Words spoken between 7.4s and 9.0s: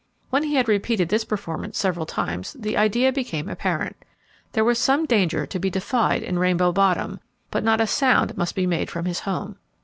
but not a sound must be made